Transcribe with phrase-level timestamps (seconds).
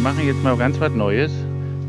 [0.00, 1.30] Wir machen jetzt mal ganz was Neues,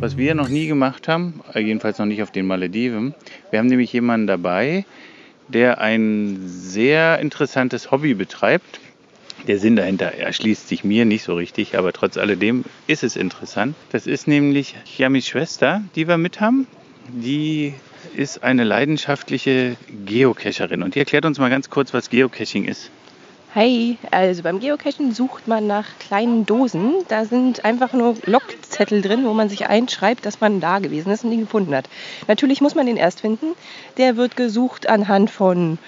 [0.01, 3.15] was wir noch nie gemacht haben, jedenfalls noch nicht auf den Malediven.
[3.51, 4.83] Wir haben nämlich jemanden dabei,
[5.47, 8.81] der ein sehr interessantes Hobby betreibt.
[9.47, 13.75] Der Sinn dahinter erschließt sich mir nicht so richtig, aber trotz alledem ist es interessant.
[13.93, 16.67] Das ist nämlich Jamis Schwester, die wir mit haben.
[17.07, 17.73] Die
[18.13, 22.91] ist eine leidenschaftliche Geocacherin und die erklärt uns mal ganz kurz, was Geocaching ist.
[23.53, 26.93] Hi, also beim Geocachen sucht man nach kleinen Dosen.
[27.09, 31.25] Da sind einfach nur Logzettel drin, wo man sich einschreibt, dass man da gewesen ist
[31.25, 31.89] und ihn gefunden hat.
[32.29, 33.47] Natürlich muss man den erst finden.
[33.97, 35.79] Der wird gesucht anhand von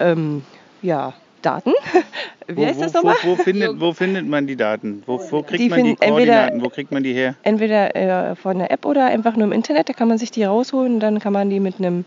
[0.00, 0.42] ähm,
[0.82, 1.72] ja, Daten.
[2.48, 3.14] Wie Wo, heißt das nochmal?
[3.22, 5.04] wo, wo, findet, wo findet man die Daten?
[5.06, 6.64] Wo, wo kriegt Die man die finden entweder- Koordinaten?
[6.64, 7.36] Wo kriegt man die her?
[7.44, 7.94] Entweder
[8.32, 9.88] äh, von der App oder einfach nur im Internet.
[9.88, 12.04] Da kann man sich die rausholen und dann kann man die mit einem,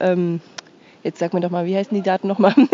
[0.00, 0.40] ähm,
[1.04, 2.54] jetzt sag mir doch mal, wie heißen die Daten nochmal?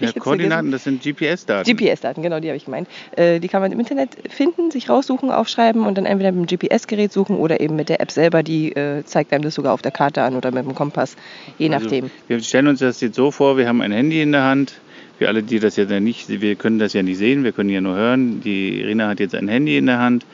[0.00, 1.76] Ja, Koordinaten, das sind GPS-Daten.
[1.76, 2.88] GPS-Daten, genau, die habe ich gemeint.
[3.16, 6.58] Äh, die kann man im Internet finden, sich raussuchen, aufschreiben und dann entweder mit dem
[6.58, 9.82] GPS-Gerät suchen oder eben mit der App selber, die äh, zeigt einem das sogar auf
[9.82, 11.16] der Karte an oder mit dem Kompass,
[11.58, 12.10] je Also, nachdem.
[12.28, 14.74] Wir stellen uns das jetzt so vor, wir haben ein Handy in der Hand.
[15.18, 17.70] Für alle, die das jetzt ja nicht, wir können das ja nicht sehen, wir können
[17.70, 18.42] ja nur hören.
[18.42, 20.26] Die Irina hat jetzt ein Handy in der Hand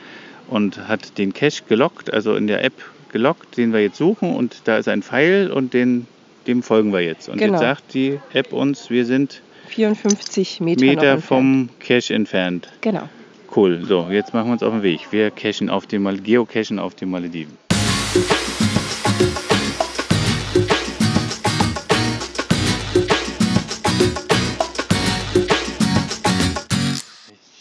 [0.49, 2.73] und hat den Cache gelockt, also in der App
[3.13, 6.05] gelockt, den wir jetzt suchen und da ist ein Pfeil und den,
[6.47, 7.29] dem folgen wir jetzt.
[7.29, 7.53] Und Genau.
[7.53, 12.69] jetzt sagt die App uns, wir sind 54 Meter, Meter vom Cache entfernt.
[12.81, 13.09] Genau.
[13.55, 13.85] Cool.
[13.85, 15.11] So, jetzt machen wir uns auf den Weg.
[15.11, 17.57] Wir cachen auf dem Mal geocachen auf den Malediven.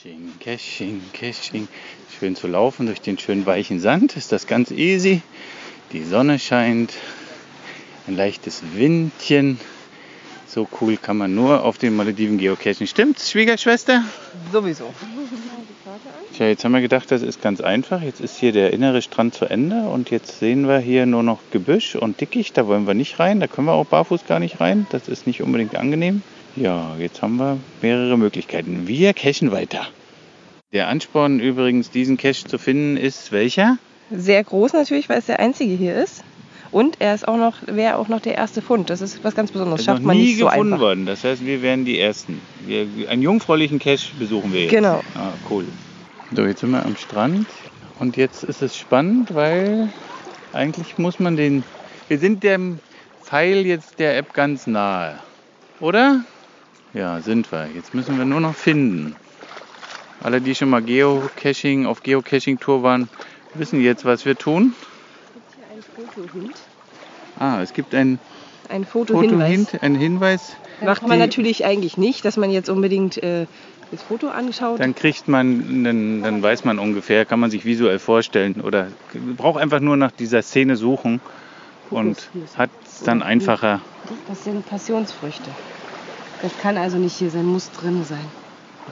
[0.03, 1.69] Caching, Caching, Caching.
[2.19, 4.17] Schön zu laufen durch den schönen weichen Sand.
[4.17, 5.23] Ist das ganz easy.
[5.93, 6.95] Die Sonne scheint.
[8.07, 9.61] Ein leichtes Windchen.
[10.55, 12.87] So cool kann man nur auf den Malediven geocachen.
[12.87, 14.05] Stimmt's, Schwiegerschwester?
[14.53, 14.93] Sowieso.
[16.35, 18.03] Tja, jetzt haben wir gedacht, das ist ganz einfach.
[18.03, 21.39] Jetzt ist hier der innere Strand zu Ende und jetzt sehen wir hier nur noch
[21.53, 22.59] Gebüsch und Dickicht.
[22.59, 23.41] Da wollen wir nicht rein.
[23.41, 24.87] Da können wir auch barfuß gar nicht rein.
[24.91, 26.21] Das ist nicht unbedingt angenehm.
[26.55, 28.87] Ja, jetzt haben wir mehrere Möglichkeiten.
[28.87, 29.87] Wir cachen weiter.
[30.75, 33.79] Der Ansporn übrigens, diesen Cache zu finden, ist welcher?
[34.11, 36.23] Sehr groß natürlich, weil es der einzige hier ist.
[36.72, 38.88] Und er ist auch noch, wäre auch noch der erste Fund.
[38.88, 39.81] Das ist was ganz Besonderes.
[39.81, 40.84] Ist Schafft noch man nie nicht so gefunden einfach.
[40.87, 41.06] worden.
[41.06, 42.41] Das heißt, wir werden die Ersten.
[42.66, 44.71] Wir, einen jungfräulichen Cache besuchen wir jetzt.
[44.71, 45.03] Genau.
[45.15, 45.66] Ah, cool.
[46.34, 47.47] So, jetzt sind wir am Strand.
[47.99, 49.91] Und jetzt ist es spannend, weil
[50.55, 51.62] eigentlich muss man den...
[52.09, 52.78] Wir sind dem
[53.22, 55.19] Pfeil jetzt der App ganz nahe.
[55.78, 56.25] Oder?
[56.94, 57.69] Ja, sind wir.
[57.75, 59.15] Jetzt müssen wir nur noch finden.
[60.22, 63.09] Alle, die schon mal Geocaching auf Geocaching-Tour waren,
[63.55, 64.75] wissen jetzt, was wir tun.
[65.97, 66.55] Ein Fotohint.
[67.39, 68.19] Ah, es gibt ein
[68.69, 69.51] Ein Fotohinweis.
[69.51, 70.57] Fotohint, einen Hinweis.
[70.85, 73.47] Macht man natürlich eigentlich nicht, dass man jetzt unbedingt äh,
[73.91, 74.81] das Foto anschaut.
[74.81, 78.89] Dann kriegt man, dann, dann weiß man ungefähr, kann man sich visuell vorstellen oder
[79.37, 81.21] braucht einfach nur nach dieser Szene suchen
[81.91, 83.81] und hat es dann einfacher.
[84.29, 85.51] Das sind Passionsfrüchte.
[86.41, 88.25] Das kann also nicht hier sein, muss drin sein.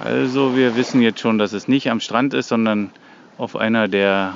[0.04, 2.90] Also wir wissen jetzt schon, dass es nicht am Strand ist, sondern
[3.38, 4.34] auf einer der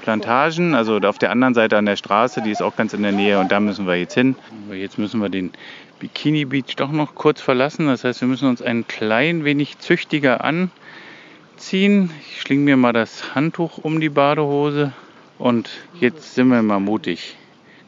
[0.00, 3.12] Plantagen, also auf der anderen Seite an der Straße, die ist auch ganz in der
[3.12, 4.36] Nähe und da müssen wir jetzt hin.
[4.66, 5.52] Aber jetzt müssen wir den
[5.98, 7.86] Bikini Beach doch noch kurz verlassen.
[7.86, 12.10] Das heißt, wir müssen uns ein klein wenig züchtiger anziehen.
[12.28, 14.92] Ich schlinge mir mal das Handtuch um die Badehose
[15.38, 17.36] und jetzt sind wir mal mutig.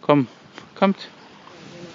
[0.00, 0.26] Komm,
[0.74, 1.08] kommt.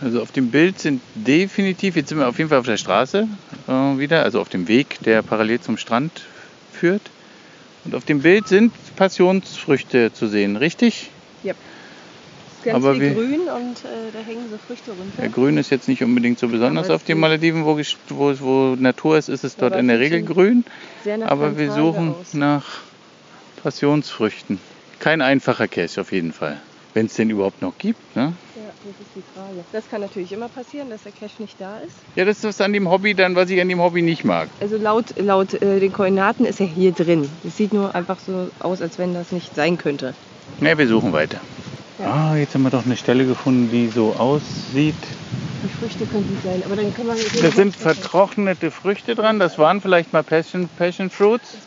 [0.01, 3.27] Also auf dem Bild sind definitiv, jetzt sind wir auf jeden Fall auf der Straße
[3.67, 6.23] äh, wieder, also auf dem Weg, der parallel zum Strand
[6.71, 7.01] führt.
[7.87, 11.09] Und auf dem Bild sind Passionsfrüchte zu sehen, richtig?
[12.63, 15.21] Ganz Aber viel wir- grün und äh, da hängen so Früchte runter.
[15.21, 17.77] Der Grün ist jetzt nicht unbedingt so besonders auf den Malediven, wo,
[18.09, 20.65] wo, wo Natur ist, ist es dort in der Regel grün.
[21.27, 22.33] Aber wir suchen aus.
[22.33, 22.65] nach
[23.63, 24.59] Passionsfrüchten.
[24.99, 26.59] Kein einfacher Cache auf jeden Fall.
[26.97, 28.15] Wenn es den überhaupt noch gibt.
[28.15, 28.33] Ne?
[28.55, 29.63] Ja, Das ist die Frage.
[29.71, 31.94] Das kann natürlich immer passieren, dass der Cache nicht da ist.
[32.15, 34.47] Ja, das ist was an dem Hobby dann, was ich an dem Hobby nicht mag.
[34.59, 37.29] Also laut, laut äh, den Koordinaten ist er hier drin.
[37.45, 40.15] Es sieht nur einfach so aus, als wenn das nicht sein könnte.
[40.59, 41.39] Ja, wir suchen weiter.
[41.99, 42.31] Ja.
[42.31, 44.95] Ah, jetzt haben wir doch eine Stelle gefunden, die so aussieht.
[45.63, 47.17] Die Früchte könnten sein, aber dann kann man...
[47.44, 49.38] Da sind vertrocknete Früchte dran.
[49.38, 51.57] Das waren vielleicht mal Passion, Passion Fruits.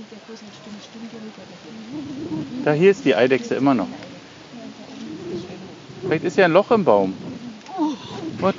[2.64, 3.86] Da hier ist die Eidechse immer noch.
[6.10, 7.14] Vielleicht ist ja ein Loch im Baum.
[8.40, 8.56] What?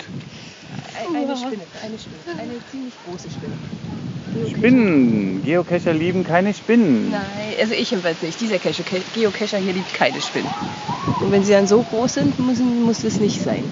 [1.13, 4.50] Eine Spinne, eine Spinne, eine ziemlich große Spinne.
[4.50, 5.44] Spinnen.
[5.44, 7.12] Geocacher lieben keine Spinnen.
[7.12, 7.21] Nein,
[7.59, 8.39] also ich jedenfalls nicht.
[8.39, 8.83] Dieser Cache,
[9.13, 10.50] Geocacher hier liebt keine Spinnen.
[11.19, 13.65] Und wenn sie dann so groß sind, müssen, muss es nicht sein.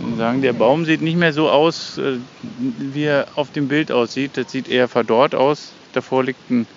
[0.00, 2.18] Und sagen, der Baum sieht nicht mehr so aus, äh,
[2.60, 4.36] wie er auf dem Bild aussieht.
[4.36, 5.72] Das sieht eher verdorrt aus.
[5.94, 6.68] Davor liegt ein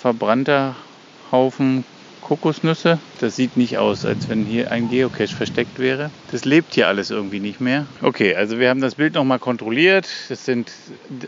[0.00, 0.74] verbrannter
[1.30, 1.84] Haufen
[2.22, 2.98] Kokosnüsse.
[3.20, 6.10] Das sieht nicht aus, als wenn hier ein Geocache versteckt wäre.
[6.30, 7.86] Das lebt hier alles irgendwie nicht mehr.
[8.00, 10.08] Okay, also wir haben das Bild nochmal kontrolliert.
[10.28, 10.72] Das sind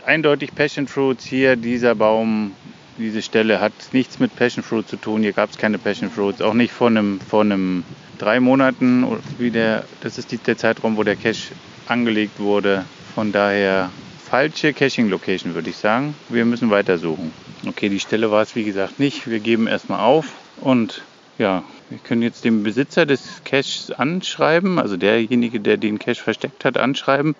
[0.05, 1.25] eindeutig Passion Fruits.
[1.25, 2.53] Hier dieser Baum,
[2.97, 5.21] diese Stelle hat nichts mit Passion Fruit zu tun.
[5.21, 6.41] Hier gab es keine Passion Fruits.
[6.41, 7.83] Auch nicht vor einem, vor einem
[8.17, 9.05] drei Monaten.
[9.37, 11.53] Wie der, das ist die, der Zeitraum, wo der Cache
[11.87, 12.85] angelegt wurde.
[13.13, 13.91] Von daher
[14.27, 16.15] falsche Caching Location, würde ich sagen.
[16.29, 17.31] Wir müssen weitersuchen.
[17.67, 19.29] Okay, die Stelle war es wie gesagt nicht.
[19.29, 20.25] Wir geben erstmal auf
[20.65, 21.03] und
[21.37, 26.65] ja, wir können jetzt den Besitzer des Caches anschreiben, also derjenige, der den Cache versteckt
[26.65, 27.35] hat, anschreiben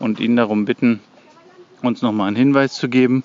[0.00, 1.00] und ihn darum bitten,
[1.82, 3.22] uns nochmal einen Hinweis zu geben,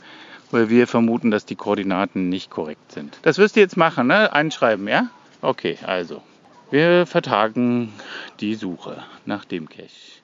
[0.51, 3.17] weil wir vermuten, dass die Koordinaten nicht korrekt sind.
[3.23, 4.31] Das wirst du jetzt machen, ne?
[4.31, 5.09] Einschreiben, ja?
[5.41, 6.21] Okay, also.
[6.69, 7.91] Wir vertagen
[8.41, 10.20] die Suche nach dem Cache.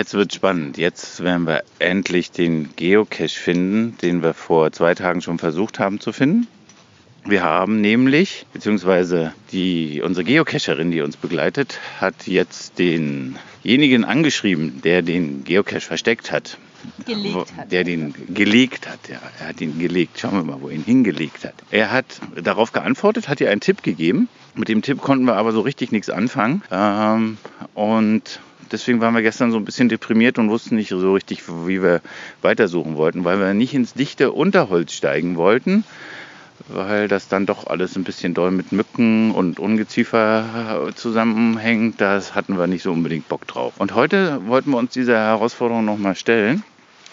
[0.00, 0.78] Jetzt wird spannend.
[0.78, 6.00] Jetzt werden wir endlich den Geocache finden, den wir vor zwei Tagen schon versucht haben
[6.00, 6.46] zu finden.
[7.26, 15.02] Wir haben nämlich, beziehungsweise die, unsere Geocacherin, die uns begleitet, hat jetzt denjenigen angeschrieben, der
[15.02, 16.56] den Geocache versteckt hat.
[17.04, 17.70] Gelegt hat.
[17.70, 19.20] Der den gelegt hat, ja.
[19.38, 20.18] Er hat ihn gelegt.
[20.18, 21.54] Schauen wir mal, wo er ihn hingelegt hat.
[21.70, 22.06] Er hat
[22.42, 24.30] darauf geantwortet, hat ihr einen Tipp gegeben.
[24.54, 26.62] Mit dem Tipp konnten wir aber so richtig nichts anfangen.
[26.70, 27.36] Ähm,
[27.74, 28.40] und
[28.72, 32.00] deswegen waren wir gestern so ein bisschen deprimiert und wussten nicht so richtig, wie wir
[32.42, 35.84] weitersuchen wollten, weil wir nicht ins dichte Unterholz steigen wollten,
[36.68, 42.00] weil das dann doch alles ein bisschen doll mit Mücken und Ungeziefer zusammenhängt.
[42.00, 43.74] Das hatten wir nicht so unbedingt Bock drauf.
[43.78, 46.62] Und heute wollten wir uns dieser Herausforderung nochmal stellen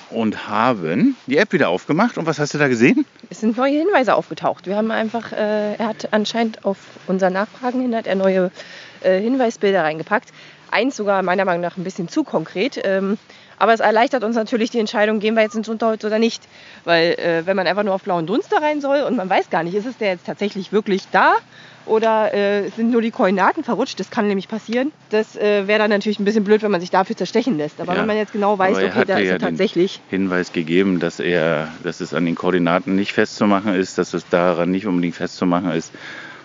[0.10, 2.18] und haben die App wieder aufgemacht.
[2.18, 3.06] Und was hast du da gesehen?
[3.30, 4.68] Es sind neue Hinweise aufgetaucht.
[4.68, 6.78] Wir haben einfach, äh, er hat anscheinend auf
[7.08, 8.52] unser Nachfragen hin, hat er neue
[9.02, 10.30] äh, Hinweisbilder reingepackt.
[10.72, 12.80] Eins sogar meiner Meinung nach ein bisschen zu konkret.
[12.84, 13.18] Ähm,
[13.60, 16.44] aber es erleichtert uns natürlich die Entscheidung, gehen wir jetzt ins Unterholz oder nicht.
[16.84, 19.50] Weil äh, wenn man einfach nur auf blauen Dunst da rein soll und man weiß
[19.50, 21.36] gar nicht, ist es der jetzt tatsächlich wirklich da
[21.88, 24.92] oder äh, sind nur die Koordinaten verrutscht, das kann nämlich passieren.
[25.10, 27.80] Das äh, wäre dann natürlich ein bisschen blöd, wenn man sich dafür zerstechen lässt.
[27.82, 28.00] Aber Ja.
[28.00, 30.02] wenn man jetzt genau weiß, okay, da ist ja er den- tatsächlich.
[30.10, 34.72] Hinweis gegeben, dass er, dass es an den Koordinaten nicht festzumachen ist, dass es daran
[34.72, 35.92] nicht unbedingt festzumachen ist.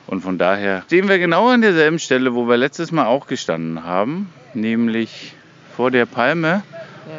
[0.06, 3.84] Und von daher stehen wir genau an derselben Stelle, wo wir letztes Mal auch gestanden
[3.84, 5.34] haben, nämlich
[5.76, 6.62] vor der Palme.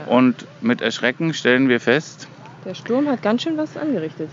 [0.07, 0.13] Ja.
[0.13, 2.27] Und mit Erschrecken stellen wir fest,
[2.65, 4.29] Der Sturm hat ganz schön was angerichtet.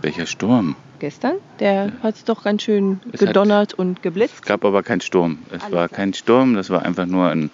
[0.00, 0.76] welcher Sturm?
[1.02, 1.38] Gestern?
[1.58, 4.34] Der hat es doch ganz schön Es hat- gedonnert und geblitzt.
[4.36, 5.38] Es gab aber keinen Sturm.
[5.50, 7.50] Es Alles war kein Sturm, das war einfach nur ein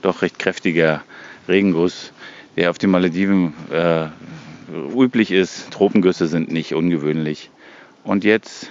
[0.00, 1.02] doch recht kräftiger
[1.48, 2.14] Regenguss,
[2.56, 4.06] der auf den Malediven äh,
[4.96, 5.70] üblich ist.
[5.70, 7.50] Tropengüsse sind nicht ungewöhnlich.
[8.04, 8.70] Und jetzt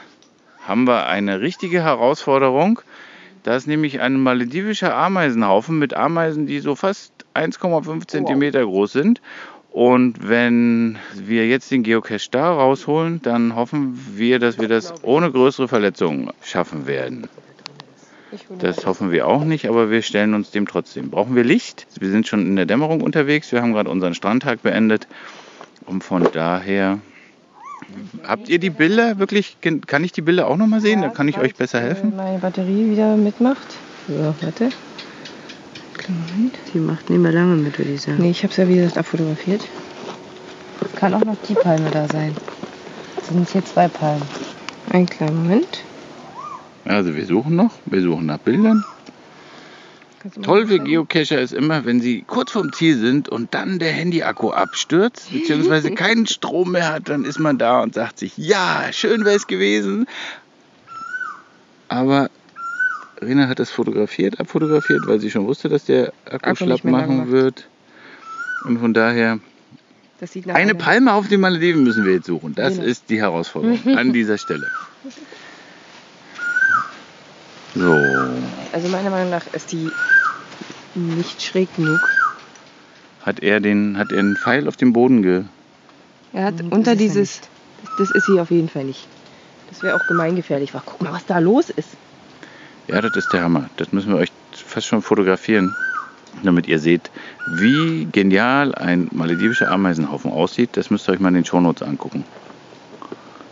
[0.67, 2.81] haben wir eine richtige Herausforderung.
[3.43, 9.21] Da ist nämlich ein maledivischer Ameisenhaufen mit Ameisen, die so fast 1,5 Zentimeter groß sind.
[9.77, 15.31] Und wenn wir jetzt den Geocache da rausholen, dann hoffen wir, dass wir das ohne
[15.31, 17.27] größere Verletzungen schaffen werden.
[18.57, 21.11] Das hoffen wir auch nicht, aber wir stellen uns dem trotzdem.
[21.11, 21.85] Brauchen wir Licht?
[21.99, 23.51] Wir sind schon in der Dämmerung unterwegs.
[23.51, 25.07] Wir haben gerade unseren Strandtag beendet.
[25.85, 26.97] Und von daher.
[28.23, 29.57] Habt ihr die Bilder wirklich?
[29.61, 31.03] Kann ich die Bilder auch nochmal sehen?
[31.03, 32.15] Dann kann ich euch besser helfen.
[32.15, 33.75] Meine Batterie wieder mitmacht.
[34.07, 34.71] So, warte.
[36.07, 36.51] Kleinen.
[36.73, 38.17] Die macht nicht mehr lange mit, würde ich sagen.
[38.19, 39.67] Nee, ich habe es ja wie gesagt abfotografiert.
[40.95, 42.35] Kann auch noch die Palme da sein.
[43.19, 44.23] Es sind hier zwei Palmen.
[44.89, 45.83] Einen kleinen Moment.
[46.85, 47.73] Also wir suchen noch.
[47.85, 48.85] Wir suchen nach Bildern.
[50.41, 50.79] Toll für?
[50.79, 55.91] Geocacher ist immer, wenn sie kurz vorm Ziel sind und dann der Handyakku abstürzt, beziehungsweise
[55.95, 59.47] keinen Strom mehr hat, dann ist man da und sagt sich, ja, schön wäre es
[59.47, 60.07] gewesen.
[61.89, 62.29] Aber
[63.21, 67.31] Rena hat das fotografiert, abfotografiert, weil sie schon wusste, dass der Akku, Akku schlapp machen
[67.31, 67.67] wird.
[68.63, 69.39] Und von daher,
[70.19, 72.53] Das sieht nach eine einer- Palme auf den Malediven müssen wir jetzt suchen.
[72.55, 72.85] Das Genau.
[72.87, 74.67] ist die Herausforderung an dieser Stelle.
[77.75, 77.93] So,
[78.71, 79.91] Also meiner Meinung nach ist die
[80.95, 81.99] nicht schräg genug.
[83.21, 85.43] hat er den, hat er einen Pfeil auf dem Boden ge.
[86.33, 87.41] Er hat Nee, das unter er dieses.
[87.97, 89.05] Das, das ist sie auf jeden Fall nicht.
[89.69, 90.73] Das wäre auch gemeingefährlich.
[90.73, 91.89] War, guck mal, was da los ist.
[92.87, 93.69] Ja, das ist der Hammer.
[93.77, 95.75] Das müssen wir euch fast schon fotografieren,
[96.43, 97.11] damit ihr seht,
[97.47, 100.71] wie genial ein maledivischer Ameisenhaufen aussieht.
[100.73, 102.23] Das müsst ihr euch mal in den Shownotes angucken.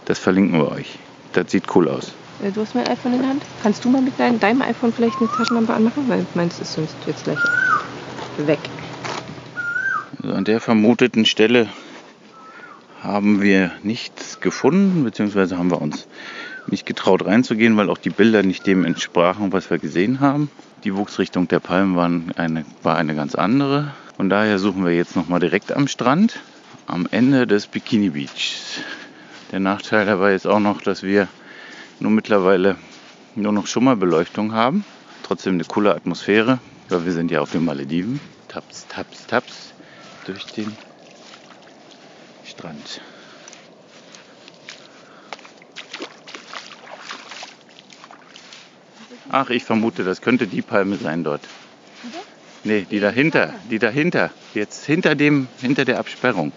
[0.06, 0.98] Das verlinken wir euch.
[1.34, 2.14] Das sieht cool aus.
[2.42, 3.44] Äh, Du hast mein iPhone in der Hand.
[3.62, 6.08] Kannst du mal mit dein, deinem iPhone vielleicht eine Taschenlampe anmachen?
[6.08, 7.40] Weil meins ist sonst jetzt gleich
[8.46, 8.60] weg.
[10.22, 11.68] Also an der vermuteten Stelle
[13.02, 16.08] haben wir nichts gefunden, beziehungsweise haben wir uns
[16.68, 20.50] nicht getraut reinzugehen, weil auch die Bilder nicht dem entsprachen, was wir gesehen haben.
[20.84, 23.94] Die Wuchsrichtung der Palmen waren eine, war eine ganz andere.
[24.18, 26.40] Von daher suchen wir jetzt nochmal direkt am Strand,
[26.88, 28.80] am Ende des Bikini Beachs.
[29.52, 31.28] Der Nachteil dabei ist auch noch, dass wir
[32.00, 32.78] nur mittlerweile
[33.36, 34.86] nur noch Schummerbeleuchtung haben.
[35.24, 38.20] Trotzdem eine coole Atmosphäre, weil wir sind ja auf den Malediven.
[38.48, 39.74] Taps, taps, taps
[40.26, 40.76] durch den
[42.44, 43.02] Strand.
[49.38, 51.42] Ach, ich vermute, das könnte die Palme sein dort.
[52.64, 54.32] Nee, die dahinter, die dahinter.
[54.54, 56.54] Jetzt hinter dem, hinter der Absperrung.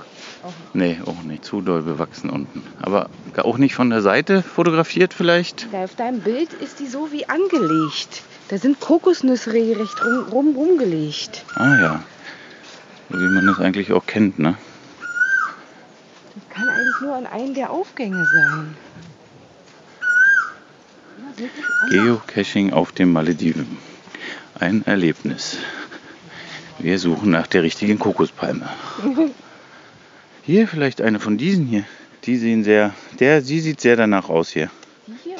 [0.75, 1.45] Nee, auch nicht.
[1.45, 2.63] Zu doll bewachsen unten.
[2.81, 5.67] Aber auch nicht von der Seite fotografiert vielleicht?
[5.73, 8.23] Da auf deinem Bild ist die so wie angelegt.
[8.47, 11.45] Da sind Kokosnüsse regelrecht rum, rum, rumgelegt.
[11.57, 12.05] Ah ja.
[13.11, 14.57] So wie man das eigentlich auch kennt, ne?
[16.33, 18.77] Das kann eigentlich nur an einem der Aufgänge sein.
[21.91, 23.79] Geocaching auf den Malediven.
[24.59, 25.59] Ein Erlebnis.
[26.79, 28.69] Wir suchen nach der richtigen Kokospalme.
[30.43, 31.85] Hier vielleicht eine von diesen hier.
[32.25, 34.71] Die sehen sehr, der, sie sieht sehr danach aus hier.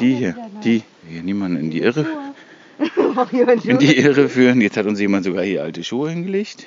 [0.01, 0.83] Die hier, die.
[1.09, 2.07] Hier niemanden in die Irre,
[3.65, 4.61] in die Irre führen.
[4.61, 6.67] Jetzt hat uns jemand sogar hier alte Schuhe hingelegt.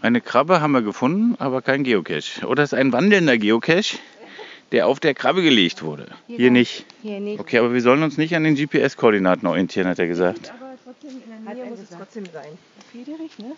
[0.00, 2.46] Eine Krabbe haben wir gefunden, aber kein Geocache.
[2.46, 3.96] Oder ist ein wandelnder Geocache,
[4.72, 6.06] der auf der Krabbe gelegt wurde.
[6.26, 6.84] Hier nicht.
[7.02, 7.40] Hier nicht.
[7.40, 10.52] Okay, aber wir sollen uns nicht an den GPS-Koordinaten orientieren, hat er gesagt.
[10.60, 12.58] Aber trotzdem in der Nähe muss es trotzdem sein.
[12.90, 13.52] Friedrich, ne?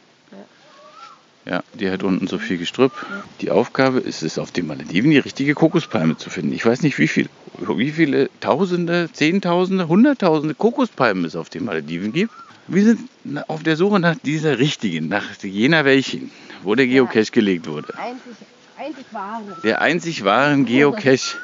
[1.49, 2.93] Ja, die hat unten so viel Gestrüpp.
[3.41, 6.53] Die Aufgabe ist es, auf den Malediven die richtige Kokospalme zu finden.
[6.53, 12.13] Ich weiß nicht, wie, viel, wie viele Tausende, Zehntausende, Hunderttausende Kokospalmen es auf den Malediven
[12.13, 12.33] gibt.
[12.67, 13.09] Wir sind
[13.47, 16.33] auf der Suche nach dieser richtigen, nach jener welchen,
[16.65, 17.97] wo der Geocache gelegt wurde.
[17.97, 18.33] Einzig,
[18.79, 19.57] einzig wahre.
[19.63, 21.37] Der einzig wahren Geocache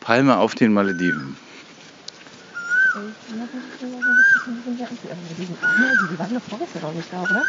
[0.00, 1.36] Palme auf den Malediven.
[2.96, 3.02] Die
[6.18, 7.44] waren doch vorgestern auch nicht da, oder?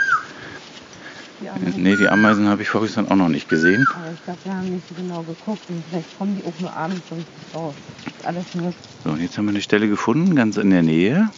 [1.39, 1.83] Die Ameisen.
[1.83, 3.87] Nee, die Ameisen habe ich vorgestern auch noch nicht gesehen.
[3.93, 6.73] Aber ich glaube, wir haben nicht so genau geguckt und vielleicht kommen die auch nur
[6.73, 7.75] abends so richtig raus.
[8.23, 11.29] Alles nur So, und jetzt haben wir eine Stelle gefunden, ganz in der Nähe,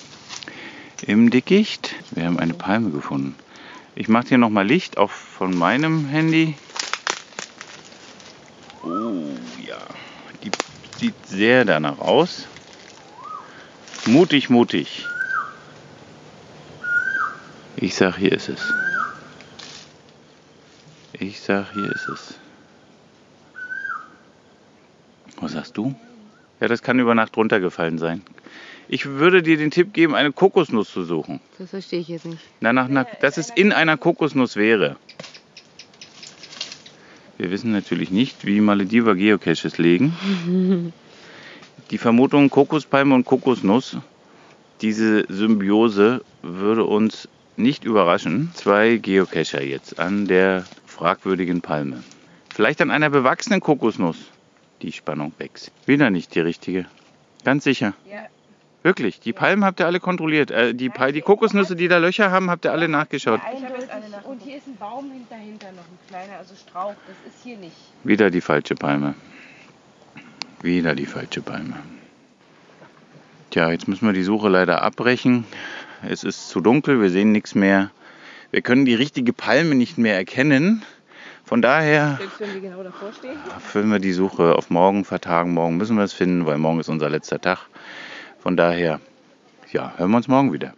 [1.06, 1.96] im Dickicht.
[2.12, 3.36] Wir haben eine Palme gefunden.
[3.96, 6.56] Ich mache hier nochmal Licht, auch von meinem Handy.
[8.82, 9.26] Oh
[9.70, 9.78] ja,
[10.44, 10.52] die
[10.98, 12.48] sieht sehr danach aus.
[14.06, 15.06] Mutig, mutig.
[17.76, 18.74] Ich sag, hier ist es.
[21.14, 22.34] Ich sag, hier ist es.
[25.40, 25.96] Was sagst du?
[26.60, 28.24] Ja, das kann über Nacht runtergefallen sein.
[28.88, 31.40] Ich würde dir den Tipp geben, eine Kokosnuss zu suchen.
[31.60, 32.42] Das verstehe ich jetzt nicht.
[32.60, 34.96] Na, nach, nach, dass es in einer Kokosnuss wäre.
[37.40, 40.14] Wir wissen natürlich nicht, wie Malediver Geocaches legen.
[41.90, 43.98] Die Vermutung Kokospalme und Kokosnuss,
[44.82, 47.28] diese Symbiose würde uns
[47.58, 48.52] nicht überraschen.
[48.54, 52.04] Zwei Geocacher jetzt an der fragwürdigen Palme.
[52.54, 54.18] Vielleicht an einer bewachsenen Kokosnuss.
[54.82, 55.72] Die Spannung wächst.
[55.86, 56.86] Wieder nicht die richtige.
[57.44, 57.94] Ganz sicher.
[58.10, 58.28] Ja.
[58.82, 60.52] Wirklich, die Palmen habt ihr alle kontrolliert.
[60.52, 63.42] Äh, die, Pal- die Kokosnüsse, die da Löcher haben, habt ihr alle nachgeschaut.
[64.24, 66.96] Und hier ist ein Baum dahinter noch ein kleiner, also Strauch.
[67.08, 67.76] Das ist hier nicht.
[68.04, 69.16] Wieder die falsche Palme.
[70.62, 71.76] Wieder die falsche Palme.
[73.50, 75.46] Tja, jetzt müssen wir die Suche leider abbrechen.
[76.08, 77.92] Es ist zu dunkel, wir sehen nichts mehr.
[78.52, 80.84] Wir können die richtige Palme nicht mehr erkennen.
[81.44, 82.84] Von daher wenn wir genau
[83.92, 85.54] wir die Suche auf morgen vertagen.
[85.54, 87.68] Morgen müssen wir es finden, weil morgen ist unser letzter Tag.
[88.42, 89.02] Von daher,
[89.72, 90.74] ja, hören wir uns morgen wieder.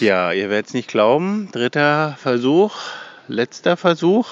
[0.00, 1.48] Ja, ihr werdet es nicht glauben.
[1.52, 2.74] Dritter Versuch,
[3.28, 4.26] letzter Versuch.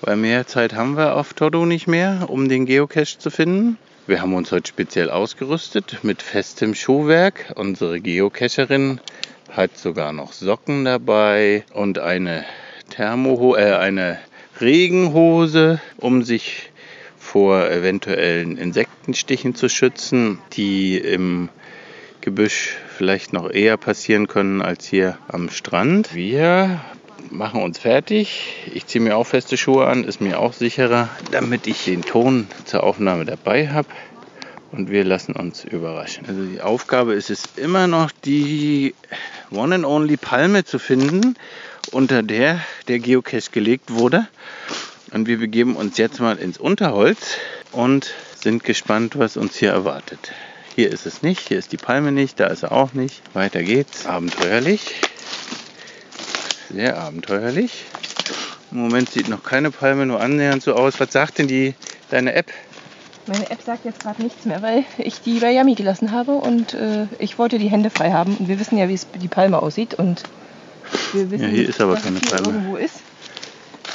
[0.00, 3.78] Weil mehr Zeit haben wir auf Todo nicht mehr, um den Geocache zu finden.
[4.06, 7.52] Wir haben uns heute speziell ausgerüstet mit festem Schuhwerk.
[7.56, 9.00] Unsere Geocacherin
[9.50, 12.44] hat sogar noch Socken dabei und eine
[12.92, 14.18] Thermo äh, eine
[14.60, 16.70] Regenhose, um sich
[17.18, 21.48] vor eventuellen Insektenstichen zu schützen, die im
[22.20, 26.14] Gebüsch vielleicht noch eher passieren können als hier am Strand.
[26.14, 26.82] Wir
[27.30, 28.56] machen uns fertig.
[28.74, 32.46] Ich ziehe mir auch feste Schuhe an, ist mir auch sicherer, damit ich den Ton
[32.66, 33.88] zur Aufnahme dabei habe.
[34.70, 36.26] Und wir lassen uns überraschen.
[36.26, 38.94] Also die Aufgabe ist es immer noch, die
[39.50, 41.36] One and Only Palme zu finden,
[41.90, 44.28] unter der der Geocache gelegt wurde.
[45.12, 47.36] Und wir begeben uns jetzt mal ins Unterholz
[47.72, 50.32] und sind gespannt, was uns hier erwartet.
[50.74, 53.22] Hier ist es nicht, hier ist die Palme nicht, da ist er auch nicht.
[53.34, 54.06] Weiter geht's.
[54.06, 54.94] Abenteuerlich.
[56.72, 57.84] Sehr abenteuerlich.
[58.70, 60.98] Im Moment sieht noch keine Palme nur annähernd so aus.
[60.98, 61.74] Was sagt denn die
[62.08, 62.50] deine App?
[63.26, 66.72] Meine App sagt jetzt gerade nichts mehr, weil ich die bei Yami gelassen habe und
[66.74, 68.36] äh, ich wollte die Hände frei haben.
[68.36, 69.94] Und wir wissen ja, wie es die Palme aussieht.
[69.94, 70.22] Und
[71.12, 72.46] wir wissen, Ja, hier ist aber keine Palme.
[72.48, 73.00] irgendwo ist.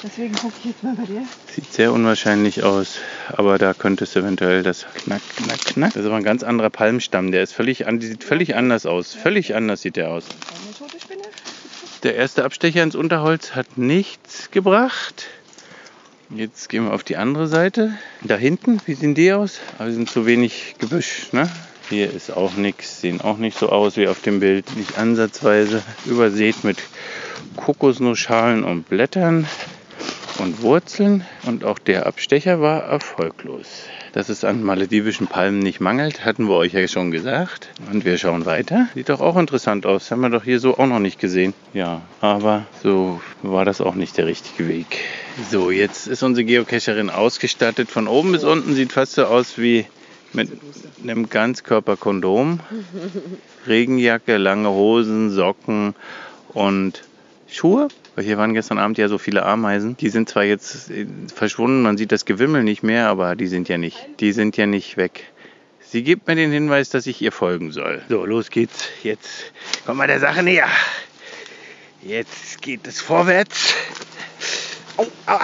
[0.04, 1.24] Deswegen gucke ich jetzt mal bei dir.
[1.56, 3.00] Sieht sehr unwahrscheinlich aus,
[3.30, 5.94] aber da könnte es eventuell das Knack, Knack, Knack.
[5.94, 7.32] Das ist aber ein ganz anderer Palmstamm.
[7.32, 9.14] Der ist völlig sieht völlig anders aus.
[9.16, 10.26] Völlig anders sieht der aus.
[10.66, 11.24] Eine tote Spinne.
[12.04, 15.26] Der erste Abstecher ins Unterholz hat nichts gebracht.
[16.30, 17.98] Jetzt gehen wir auf die andere Seite.
[18.22, 19.60] Da hinten, wie sehen die aus?
[19.80, 21.50] Aber sind zu wenig Gebüsch, ne?
[21.90, 24.76] Hier ist auch nichts, sehen auch nicht so aus wie auf dem Bild.
[24.76, 26.78] Nicht ansatzweise übersät mit
[27.56, 29.48] Kokosnussschalen und Blättern
[30.40, 31.26] und Wurzeln.
[31.46, 33.68] Und auch der Abstecher war erfolglos.
[34.12, 37.70] Dass es an maledivischen Palmen nicht mangelt, hatten wir euch ja schon gesagt.
[37.90, 38.88] Und wir schauen weiter.
[38.94, 40.12] Sieht doch auch interessant aus.
[40.12, 41.54] Haben wir doch hier so auch noch nicht gesehen.
[41.74, 45.00] Ja, aber so war das auch nicht der richtige Weg.
[45.50, 47.90] So, jetzt ist unsere Geocacherin ausgestattet.
[47.90, 49.86] Von oben bis unten sieht fast so aus wie
[50.34, 50.50] mit
[51.04, 52.60] einem Ganzkörperkondom.
[53.68, 55.96] Regenjacke, lange Hosen, Socken
[56.54, 57.04] und
[57.50, 57.88] Schuhe.
[58.16, 59.96] Weil hier waren gestern Abend ja so viele Ameisen.
[59.98, 63.70] Die sind zwar jetzt äh, verschwunden, man sieht das Gewimmel nicht mehr, aber die sind
[63.70, 65.26] ja nicht, die sind ja nicht weg.
[65.80, 68.02] Sie gibt mir den Hinweis, dass ich ihr folgen soll.
[68.10, 68.90] So, los geht's.
[69.04, 69.54] Jetzt
[69.86, 70.68] kommen wir der Sache näher.
[72.02, 73.74] Jetzt geht es vorwärts.
[74.98, 75.42] Oh, aua.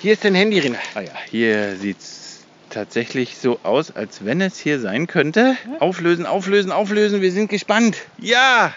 [0.00, 0.78] Hier ist dein Handy, Rina.
[0.94, 2.23] Ah ja, hier sieht's
[2.74, 5.56] tatsächlich so aus, als wenn es hier sein könnte.
[5.80, 7.20] Auflösen, auflösen, auflösen.
[7.22, 7.96] Wir sind gespannt.
[8.18, 8.74] Ja,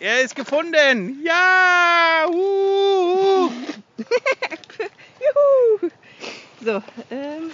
[0.00, 1.20] er ist gefunden.
[1.24, 2.26] Ja.
[2.32, 3.50] Uh.
[5.20, 5.90] Juhu!
[6.64, 7.50] So, ähm,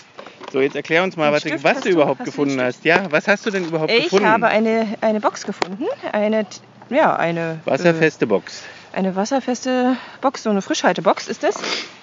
[0.52, 1.94] So, jetzt erklär uns mal, Einen was, Stift was hast du du?
[1.94, 2.84] überhaupt Hast du gefunden einen hast.
[2.84, 4.26] Ja, was hast du denn überhaupt ich gefunden?
[4.26, 5.84] habe eine, eine Box gefunden.
[6.12, 6.46] Eine,
[6.90, 7.60] ja, eine.
[7.64, 8.62] Wasserfeste Box.
[8.92, 11.54] Eine wasserfeste Box, so eine Frischhaltebox ist das.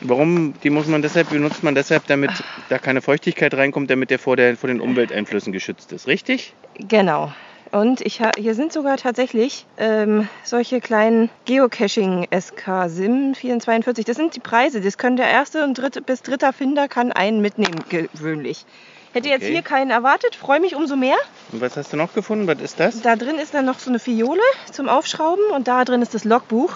[0.02, 0.54] Warum?
[0.64, 2.44] Die muss man deshalb benutzt man deshalb, damit Ah.
[2.70, 6.08] da keine Feuchtigkeit reinkommt, damit der vor, der vor den Umwelteinflüssen geschützt ist.
[6.08, 6.54] Richtig?
[6.80, 7.32] Genau.
[7.72, 14.06] Und ich hier sind sogar tatsächlich ähm, solche kleinen Geocaching SK SIM 442.
[14.06, 14.82] Das sind die Preise.
[14.82, 18.66] Das können der erste und dritte bis dritter Finder kann einen mitnehmen gewöhnlich.
[19.14, 19.54] Hätte jetzt Okay.
[19.54, 21.18] hier keinen erwartet, freue mich umso mehr.
[21.52, 22.46] Und was hast du noch gefunden?
[22.48, 23.02] Was ist das?
[23.02, 24.42] Da drin ist dann noch so eine Fiole
[24.72, 26.74] zum Aufschrauben und da drin ist das Logbuch.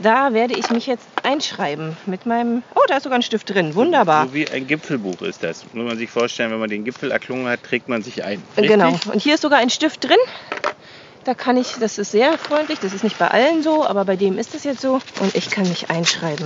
[0.00, 2.62] Da werde ich mich jetzt einschreiben mit meinem.
[2.74, 3.74] Oh, da ist sogar ein Stift drin.
[3.76, 4.26] Wunderbar.
[4.26, 5.64] So wie ein Gipfelbuch ist das.
[5.72, 8.42] Muss man sich vorstellen, wenn man den Gipfel erklungen hat, trägt man sich ein.
[8.56, 8.72] Richtig?
[8.72, 8.98] Genau.
[9.12, 10.18] Und hier ist sogar ein Stift drin.
[11.22, 14.16] Da kann ich, das ist sehr freundlich, das ist nicht bei allen so, aber bei
[14.16, 15.00] dem ist es jetzt so.
[15.20, 16.44] Und ich kann mich einschreiben.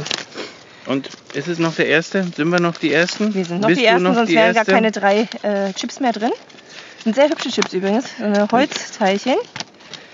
[0.88, 2.24] Und ist es noch der erste?
[2.24, 3.35] Sind wir noch die Ersten?
[3.35, 4.72] Wir sind noch Bist die ersten, noch sonst die wären gar Erste?
[4.72, 6.33] keine drei äh, Chips mehr drin.
[7.05, 8.07] Sind sehr hübsche Chips übrigens.
[8.16, 9.37] So eine Holzteilchen.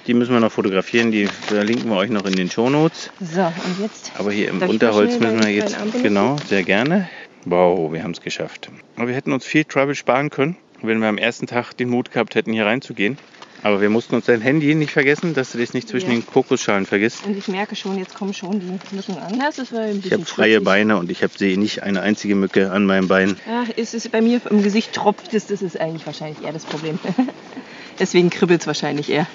[0.09, 3.11] Die müssen wir noch fotografieren, die verlinken wir euch noch in den Shownotes.
[3.21, 4.11] So, und jetzt.
[4.19, 5.77] Aber hier im Unterholz müssen wir jetzt.
[6.03, 7.09] Genau, sehr gerne.
[7.45, 8.69] Wow, wir haben es geschafft.
[8.97, 12.11] Aber wir hätten uns viel Trouble sparen können, wenn wir am ersten Tag den Mut
[12.11, 13.17] gehabt hätten, hier reinzugehen.
[13.65, 16.17] Aber wir mussten uns dein Handy nicht vergessen, dass du das nicht zwischen Ja.
[16.19, 17.25] den Kokosschalen vergisst.
[17.25, 19.39] Und ich merke schon, jetzt kommen schon die Mücken an.
[19.39, 20.65] Das ist ein Ich habe freie schwitzig.
[20.67, 23.37] Beine und ich sehe nicht eine einzige Mücke an meinem Bein.
[23.49, 26.67] Ja, ist es bei mir im Gesicht tropft es, das ist eigentlich wahrscheinlich eher das
[26.67, 26.99] Problem.
[27.99, 29.27] Deswegen kribbelt es wahrscheinlich eher.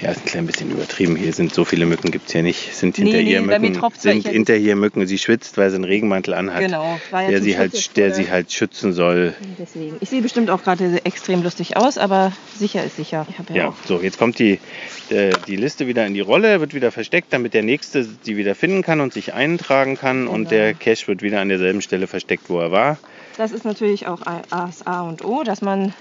[0.00, 1.16] Ja, ist ein klein bisschen übertrieben.
[1.16, 2.74] Hier sind so viele Mücken, gibt es hier nicht.
[2.74, 3.90] Sind Nee, hinter nee, ihr mir Mücken.
[3.98, 5.06] Sind hinter ihr Mücken.
[5.06, 8.52] Sie schwitzt, weil sie einen Regenmantel anhat, Genau, ja der, sie halt, der sie halt
[8.52, 9.34] schützen soll.
[9.58, 9.96] Deswegen.
[10.00, 13.26] Ich sehe bestimmt auch gerade extrem lustig aus, aber sicher ist sicher.
[13.48, 14.58] Ja, Ja, so, jetzt kommt die,
[15.08, 18.54] äh, die Liste wieder in die Rolle, wird wieder versteckt, damit der Nächste sie wieder
[18.54, 20.26] finden kann und sich eintragen kann.
[20.28, 20.50] Und Genau.
[20.50, 22.98] der Cache wird wieder an derselben Stelle versteckt, wo er war.
[23.38, 25.92] Das ist natürlich auch das A und O, dass man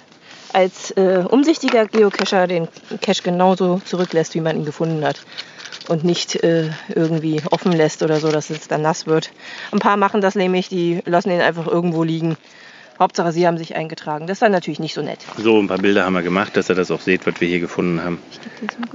[0.56, 2.70] als äh, umsichtiger Geocacher den
[3.02, 5.22] Cache genauso zurücklässt, wie man ihn gefunden hat.
[5.90, 9.32] Und nicht äh, irgendwie offen lässt oder so, dass es dann nass wird.
[9.72, 12.38] Ein paar machen das nämlich, die lassen ihn einfach irgendwo liegen.
[12.98, 14.26] Hauptsache, sie haben sich eingetragen.
[14.26, 15.20] Das ist dann natürlich nicht so nett.
[15.38, 17.60] So, ein paar Bilder haben wir gemacht, dass ihr das auch seht, was wir hier
[17.60, 18.20] gefunden haben.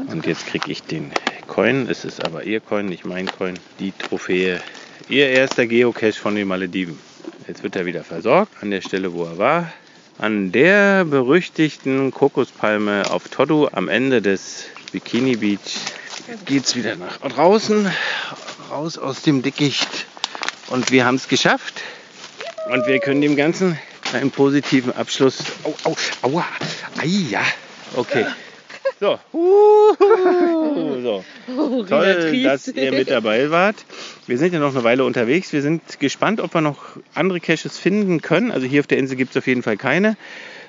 [0.09, 1.13] Und jetzt kriege ich den
[1.47, 1.87] Coin.
[1.91, 3.59] Es ist aber ihr Coin, nicht mein Coin.
[3.79, 4.61] Die Trophäe.
[5.11, 6.99] Ihr erster Geocache von den Malediven.
[7.47, 9.73] Jetzt wird er wieder versorgt an der Stelle, wo er war.
[10.21, 15.61] An der berüchtigten Kokospalme auf Toddu am Ende des Bikini Beach.
[16.29, 17.91] Jetzt geht es wieder nach draußen,
[18.71, 19.89] raus aus dem Dickicht.
[20.69, 21.81] Und wir haben es geschafft.
[22.71, 23.79] Und wir können dem Ganzen
[24.13, 25.39] einen positiven Abschluss.
[25.65, 26.45] Au, au, aua,
[27.03, 27.41] ja.
[27.97, 28.27] Okay.
[29.01, 29.19] So.
[29.33, 31.01] Uhuhu.
[31.01, 31.25] so.
[31.89, 33.87] Toll, dass ihr mit dabei wart.
[34.27, 35.55] Wir sind ja noch eine Weile unterwegs.
[35.55, 38.51] Wir sind gespannt, ob wir noch andere Caches finden können.
[38.51, 40.19] Also hier auf der Insel gibt es auf jeden Fall keine.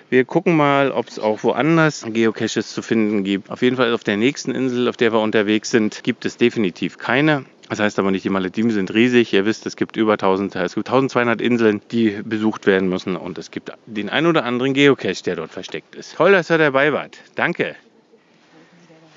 [0.09, 3.49] Wir gucken mal, ob es auch woanders Geocaches zu finden gibt.
[3.49, 6.97] Auf jeden Fall auf der nächsten Insel, auf der wir unterwegs sind, gibt es definitiv
[6.97, 7.43] keine.
[7.67, 9.33] Das heißt aber nicht, die Malediven sind riesig.
[9.33, 13.17] Ihr wisst, es gibt über 1000, es gibt 1200 Inseln, die besucht werden müssen.
[13.17, 16.15] Und es gibt den ein oder anderen Geocache, der dort versteckt ist.
[16.15, 17.17] Toll, dass ihr dabei wart.
[17.35, 17.75] Danke.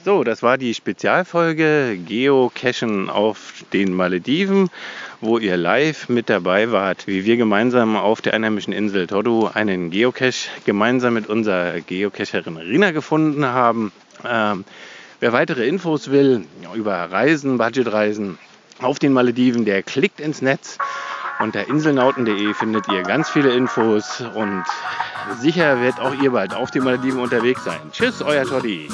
[0.04, 4.68] So, das war die Spezialfolge Geocachen auf den Malediven,
[5.22, 9.88] wo ihr live mit dabei wart, wie wir gemeinsam auf der einheimischen Insel Toddu einen
[9.88, 13.92] Geocache gemeinsam mit unserer Geocacherin Rina gefunden haben.
[14.28, 14.66] Ähm,
[15.20, 18.36] wer weitere Infos will über Reisen, Budgetreisen
[18.82, 20.76] auf den Malediven, der klickt ins Netz.
[21.40, 24.64] Unter inselnauten.de findet ihr ganz viele Infos und
[25.40, 27.80] sicher wird auch ihr bald auf den Malediven unterwegs sein.
[27.90, 28.88] Tschüss, euer Toddy.